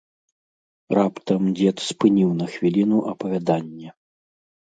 Раптам 0.97 1.43
дзед 1.59 1.77
спыніў 1.89 2.31
на 2.39 2.45
хвіліну 2.53 2.97
апавяданне. 3.13 3.89